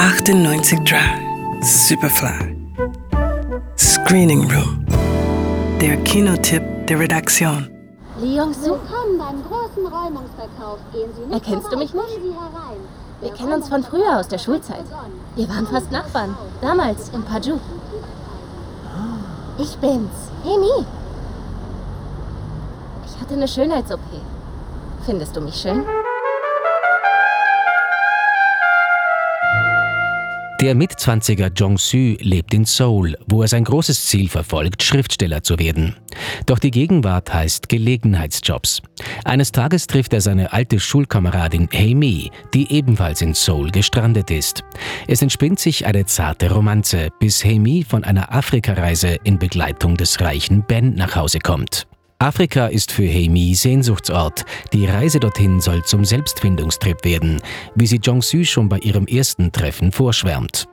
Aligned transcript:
98 0.00 0.78
Drive, 0.86 1.62
Superfly. 1.62 2.56
Screening 3.76 4.50
Room. 4.50 4.86
Der 5.78 5.98
Kinotipp 6.04 6.62
der 6.86 7.00
Redaktion. 7.00 7.68
Lee 8.18 8.38
Jong-soo, 8.38 8.78
Willkommen 8.80 9.18
beim 9.18 9.42
großen 9.44 9.86
Räumungsverkauf. 9.86 10.78
Gehen 10.94 11.10
Sie 11.14 11.20
nicht 11.26 11.34
Erkennst 11.34 11.66
du 11.66 11.70
vorbei, 11.72 11.76
mich 11.84 11.92
nicht? 11.92 12.18
wir 13.20 13.30
kennen 13.34 13.52
uns 13.52 13.68
von 13.68 13.84
früher 13.84 14.18
aus 14.18 14.28
der 14.28 14.38
Schulzeit. 14.38 14.86
Wir 15.36 15.46
waren 15.50 15.66
fast 15.66 15.92
Nachbarn. 15.92 16.34
Damals 16.62 17.10
in 17.10 17.22
Paju. 17.22 17.60
Ich 19.58 19.76
bin's. 19.76 20.30
Mi. 20.44 20.86
Ich 23.04 23.20
hatte 23.20 23.34
eine 23.34 23.46
Schönheits-OP. 23.46 24.00
Findest 25.04 25.36
du 25.36 25.42
mich 25.42 25.56
schön? 25.56 25.84
Der 30.60 30.74
Mitzwanziger 30.74 31.46
Jong-soo 31.46 32.16
lebt 32.20 32.52
in 32.52 32.66
Seoul, 32.66 33.16
wo 33.26 33.40
er 33.40 33.48
sein 33.48 33.64
großes 33.64 34.04
Ziel 34.04 34.28
verfolgt, 34.28 34.82
Schriftsteller 34.82 35.42
zu 35.42 35.58
werden. 35.58 35.96
Doch 36.44 36.58
die 36.58 36.70
Gegenwart 36.70 37.32
heißt 37.32 37.70
Gelegenheitsjobs. 37.70 38.82
Eines 39.24 39.52
Tages 39.52 39.86
trifft 39.86 40.12
er 40.12 40.20
seine 40.20 40.52
alte 40.52 40.78
Schulkameradin 40.78 41.66
Hae-mi, 41.72 42.30
die 42.52 42.70
ebenfalls 42.72 43.22
in 43.22 43.32
Seoul 43.32 43.70
gestrandet 43.70 44.30
ist. 44.30 44.62
Es 45.08 45.22
entspinnt 45.22 45.60
sich 45.60 45.86
eine 45.86 46.04
zarte 46.04 46.50
Romanze, 46.52 47.08
bis 47.18 47.42
Hae-mi 47.42 47.82
von 47.88 48.04
einer 48.04 48.30
Afrikareise 48.30 49.16
in 49.24 49.38
Begleitung 49.38 49.96
des 49.96 50.20
reichen 50.20 50.62
Ben 50.66 50.94
nach 50.94 51.16
Hause 51.16 51.38
kommt. 51.38 51.86
Afrika 52.22 52.66
ist 52.66 52.92
für 52.92 53.08
Hae-mi 53.08 53.54
Sehnsuchtsort. 53.54 54.44
Die 54.74 54.84
Reise 54.84 55.20
dorthin 55.20 55.58
soll 55.58 55.82
zum 55.86 56.04
Selbstfindungstrip 56.04 57.02
werden, 57.02 57.40
wie 57.74 57.86
sie 57.86 57.96
Jong-soo 57.96 58.44
schon 58.44 58.68
bei 58.68 58.76
ihrem 58.76 59.06
ersten 59.06 59.52
Treffen 59.52 59.90
vorschwärmt. 59.90 60.68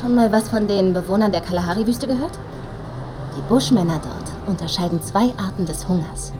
Schon 0.00 0.14
mal 0.14 0.32
was 0.32 0.48
von 0.48 0.66
den 0.66 0.94
Bewohnern 0.94 1.32
der 1.32 1.42
Kalahari-Wüste 1.42 2.06
gehört? 2.06 2.38
Die 3.36 3.42
Buschmänner 3.46 4.00
dort 4.02 4.48
unterscheiden 4.48 5.02
zwei 5.02 5.34
Arten 5.36 5.66
des 5.66 5.86
Hungers. 5.86 6.32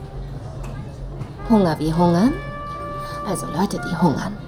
Hunger 1.50 1.78
wie 1.78 1.92
Hungern, 1.92 2.32
also 3.28 3.44
Leute, 3.48 3.78
die 3.78 3.96
hungern. 4.00 4.38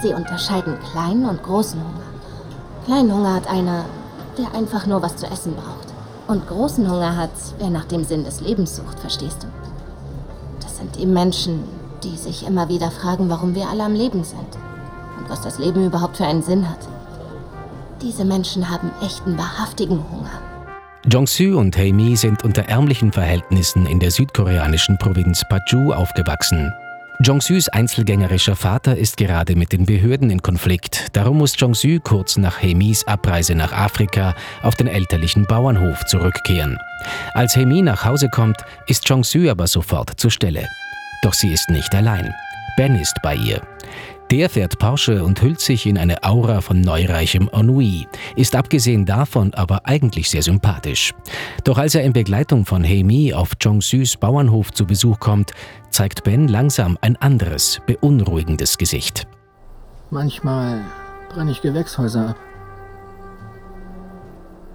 Sie 0.00 0.14
unterscheiden 0.14 0.78
kleinen 0.92 1.26
und 1.26 1.42
großen 1.42 1.78
Hunger. 1.78 2.86
Kleinen 2.86 3.12
Hunger 3.12 3.34
hat 3.34 3.48
einer, 3.48 3.84
der 4.38 4.58
einfach 4.58 4.86
nur 4.86 5.02
was 5.02 5.14
zu 5.14 5.26
essen 5.26 5.54
braucht. 5.54 5.93
Und 6.26 6.46
großen 6.48 6.90
Hunger 6.90 7.16
hat, 7.16 7.30
wer 7.58 7.70
nach 7.70 7.84
dem 7.84 8.04
Sinn 8.04 8.24
des 8.24 8.40
Lebens 8.40 8.76
sucht, 8.76 8.98
verstehst 8.98 9.42
du? 9.42 9.46
Das 10.60 10.78
sind 10.78 10.96
die 10.96 11.06
Menschen, 11.06 11.64
die 12.02 12.16
sich 12.16 12.46
immer 12.46 12.68
wieder 12.68 12.90
fragen, 12.90 13.28
warum 13.28 13.54
wir 13.54 13.68
alle 13.68 13.84
am 13.84 13.94
Leben 13.94 14.24
sind 14.24 14.40
und 15.18 15.28
was 15.28 15.42
das 15.42 15.58
Leben 15.58 15.84
überhaupt 15.86 16.16
für 16.16 16.26
einen 16.26 16.42
Sinn 16.42 16.68
hat. 16.68 16.78
Diese 18.00 18.24
Menschen 18.24 18.70
haben 18.70 18.90
echten, 19.02 19.36
wahrhaftigen 19.36 20.02
Hunger. 20.10 20.40
Jong-soo 21.10 21.58
und 21.58 21.76
Hae-mi 21.76 22.16
sind 22.16 22.42
unter 22.44 22.62
ärmlichen 22.62 23.12
Verhältnissen 23.12 23.84
in 23.84 24.00
der 24.00 24.10
südkoreanischen 24.10 24.96
Provinz 24.96 25.42
Paju 25.48 25.92
aufgewachsen. 25.92 26.72
Jong-soos 27.20 27.68
einzelgängerischer 27.68 28.56
Vater 28.56 28.96
ist 28.96 29.16
gerade 29.16 29.54
mit 29.54 29.72
den 29.72 29.86
Behörden 29.86 30.30
in 30.30 30.42
Konflikt. 30.42 31.06
Darum 31.12 31.38
muss 31.38 31.54
Jong-soo 31.56 32.00
kurz 32.02 32.36
nach 32.36 32.60
Hae-mis 32.60 33.06
Abreise 33.06 33.54
nach 33.54 33.72
Afrika 33.72 34.34
auf 34.62 34.74
den 34.74 34.88
elterlichen 34.88 35.46
Bauernhof 35.46 36.04
zurückkehren. 36.06 36.76
Als 37.32 37.56
Hae-mi 37.56 37.82
nach 37.82 38.04
Hause 38.04 38.28
kommt, 38.28 38.56
ist 38.88 39.08
Jong-soo 39.08 39.48
aber 39.48 39.68
sofort 39.68 40.18
zur 40.18 40.32
Stelle. 40.32 40.66
Doch 41.22 41.34
sie 41.34 41.52
ist 41.52 41.70
nicht 41.70 41.94
allein. 41.94 42.34
Ben 42.76 42.96
ist 42.96 43.14
bei 43.22 43.36
ihr. 43.36 43.62
Der 44.30 44.48
fährt 44.48 44.78
Porsche 44.78 45.22
und 45.22 45.40
hüllt 45.42 45.60
sich 45.60 45.86
in 45.86 45.98
eine 45.98 46.24
Aura 46.24 46.60
von 46.60 46.80
neureichem 46.80 47.48
Ennui, 47.52 48.06
ist 48.36 48.56
abgesehen 48.56 49.04
davon 49.04 49.52
aber 49.54 49.82
eigentlich 49.84 50.30
sehr 50.30 50.42
sympathisch. 50.42 51.12
Doch 51.62 51.78
als 51.78 51.94
er 51.94 52.02
in 52.02 52.12
Begleitung 52.12 52.64
von 52.64 52.82
Hae-mi 52.82 53.34
auf 53.34 53.50
Jong-soos 53.60 54.16
Bauernhof 54.16 54.72
zu 54.72 54.86
Besuch 54.86 55.20
kommt, 55.20 55.52
zeigt 55.90 56.24
Ben 56.24 56.48
langsam 56.48 56.98
ein 57.02 57.16
anderes, 57.16 57.80
beunruhigendes 57.86 58.78
Gesicht. 58.78 59.26
Manchmal 60.10 60.80
brenne 61.28 61.50
ich 61.50 61.60
Gewächshäuser 61.60 62.30
ab. 62.30 62.36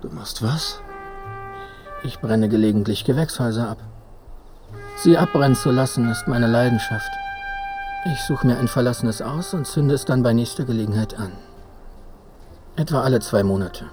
Du 0.01 0.09
machst 0.09 0.41
was? 0.43 0.79
Ich 2.03 2.19
brenne 2.19 2.47
gelegentlich 2.49 3.03
Gewächshäuser 3.03 3.69
ab. 3.69 3.79
Sie 4.95 5.17
abbrennen 5.17 5.55
zu 5.55 5.71
lassen 5.71 6.09
ist 6.09 6.27
meine 6.27 6.47
Leidenschaft. 6.47 7.09
Ich 8.05 8.21
suche 8.21 8.47
mir 8.47 8.57
ein 8.57 8.67
verlassenes 8.67 9.21
aus 9.21 9.53
und 9.53 9.67
zünde 9.67 9.95
es 9.95 10.05
dann 10.05 10.23
bei 10.23 10.33
nächster 10.33 10.63
Gelegenheit 10.63 11.19
an. 11.19 11.31
Etwa 12.75 13.01
alle 13.01 13.19
zwei 13.19 13.43
Monate. 13.43 13.85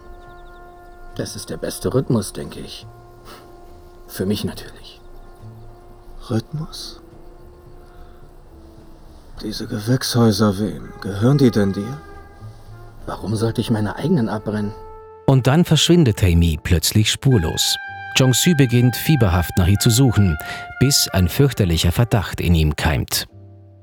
Das 1.17 1.35
ist 1.35 1.51
der 1.51 1.57
beste 1.57 1.93
Rhythmus, 1.93 2.33
denke 2.33 2.61
ich. 2.61 2.87
Für 4.07 4.27
mich 4.27 4.45
natürlich. 4.45 5.01
Rhythmus? 6.31 7.01
Diese 9.43 9.67
Gewächshäuser, 9.67 10.59
wem 10.59 10.93
gehören 11.01 11.39
die 11.39 11.51
denn 11.51 11.73
dir? 11.73 12.01
Warum 13.07 13.35
sollte 13.37 13.61
ich 13.61 13.71
meine 13.71 13.97
eigenen 13.97 14.29
abbrennen? 14.29 14.73
Und 15.27 15.47
dann 15.47 15.65
verschwindet 15.65 16.23
Hae-mi 16.23 16.59
plötzlich 16.63 17.11
spurlos. 17.11 17.77
Jong-soo 18.17 18.55
beginnt 18.57 18.97
fieberhaft 18.97 19.53
nach 19.59 19.67
ihr 19.67 19.79
zu 19.79 19.91
suchen, 19.91 20.39
bis 20.81 21.09
ein 21.13 21.29
fürchterlicher 21.29 21.93
Verdacht 21.93 22.41
in 22.41 22.55
ihm 22.55 22.77
keimt. 22.77 23.27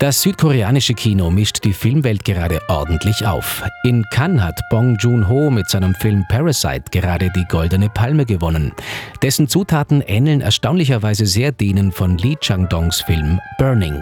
Das 0.03 0.21
südkoreanische 0.21 0.95
Kino 0.95 1.29
mischt 1.29 1.63
die 1.63 1.71
Filmwelt 1.71 2.25
gerade 2.25 2.59
ordentlich 2.67 3.25
auf. 3.25 3.63
In 3.85 4.03
Cannes 4.11 4.43
hat 4.43 4.59
Bong 4.69 4.97
Joon-ho 4.97 5.49
mit 5.49 5.69
seinem 5.69 5.95
Film 5.95 6.25
Parasite 6.27 6.91
gerade 6.91 7.31
die 7.33 7.45
Goldene 7.45 7.87
Palme 7.87 8.25
gewonnen. 8.25 8.73
Dessen 9.21 9.47
Zutaten 9.47 10.01
ähneln 10.01 10.41
erstaunlicherweise 10.41 11.25
sehr 11.25 11.53
denen 11.53 11.93
von 11.93 12.17
Lee 12.17 12.35
Chang-dongs 12.35 12.99
Film 12.99 13.39
Burning. 13.57 14.01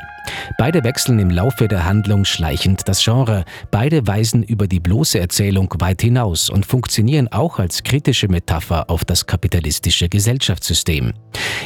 Beide 0.57 0.83
wechseln 0.83 1.19
im 1.19 1.29
Laufe 1.29 1.67
der 1.67 1.85
Handlung 1.85 2.25
schleichend 2.25 2.87
das 2.87 3.03
Genre. 3.03 3.45
Beide 3.71 4.07
weisen 4.07 4.43
über 4.43 4.67
die 4.67 4.79
bloße 4.79 5.19
Erzählung 5.19 5.73
weit 5.79 6.01
hinaus 6.01 6.49
und 6.49 6.65
funktionieren 6.65 7.27
auch 7.29 7.59
als 7.59 7.83
kritische 7.83 8.27
Metapher 8.27 8.89
auf 8.89 9.05
das 9.05 9.25
kapitalistische 9.25 10.09
Gesellschaftssystem. 10.09 11.13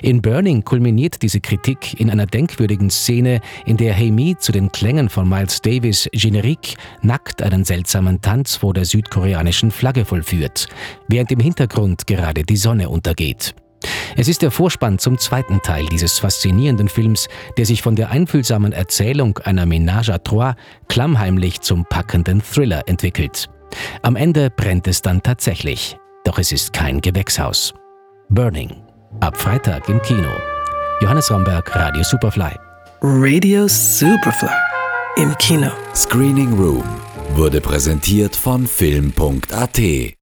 In 0.01 0.21
Burning 0.21 0.63
kulminiert 0.63 1.21
diese 1.21 1.39
Kritik 1.39 1.99
in 1.99 2.09
einer 2.09 2.25
denkwürdigen 2.25 2.89
Szene, 2.89 3.41
in 3.65 3.77
der 3.77 3.95
Hae-mi 3.95 4.37
zu 4.37 4.51
den 4.51 4.71
Klängen 4.71 5.09
von 5.09 5.27
Miles 5.27 5.61
Davis 5.61 6.09
Generique 6.11 6.75
nackt 7.01 7.41
einen 7.41 7.63
seltsamen 7.63 8.21
Tanz 8.21 8.55
vor 8.55 8.73
der 8.73 8.85
südkoreanischen 8.85 9.71
Flagge 9.71 10.05
vollführt, 10.05 10.67
während 11.07 11.31
im 11.31 11.39
Hintergrund 11.39 12.07
gerade 12.07 12.43
die 12.43 12.57
Sonne 12.57 12.89
untergeht. 12.89 13.55
Es 14.17 14.27
ist 14.27 14.41
der 14.41 14.51
Vorspann 14.51 14.97
zum 14.97 15.17
zweiten 15.17 15.61
Teil 15.61 15.85
dieses 15.87 16.19
faszinierenden 16.19 16.87
Films, 16.87 17.27
der 17.57 17.65
sich 17.65 17.81
von 17.81 17.95
der 17.95 18.11
einfühlsamen 18.11 18.71
Erzählung 18.71 19.37
einer 19.39 19.65
Ménage 19.65 20.13
à 20.13 20.23
trois 20.23 20.55
klammheimlich 20.87 21.61
zum 21.61 21.85
packenden 21.85 22.41
Thriller 22.41 22.83
entwickelt. 22.87 23.49
Am 24.03 24.15
Ende 24.15 24.49
brennt 24.49 24.87
es 24.87 25.01
dann 25.01 25.21
tatsächlich, 25.21 25.97
doch 26.23 26.39
es 26.39 26.51
ist 26.51 26.71
kein 26.71 27.01
Gewächshaus. 27.01 27.73
Burning. 28.29 28.71
Ab 29.19 29.37
Freitag 29.37 29.87
im 29.89 30.01
Kino. 30.01 30.29
Johannes 31.01 31.29
Romberg, 31.29 31.75
Radio 31.75 32.03
Superfly. 32.03 32.51
Radio 33.01 33.67
Superfly. 33.67 34.49
Im 35.17 35.37
Kino. 35.37 35.71
Screening 35.93 36.53
Room 36.53 36.83
wurde 37.35 37.59
präsentiert 37.59 38.35
von 38.35 38.65
Film.at. 38.65 40.15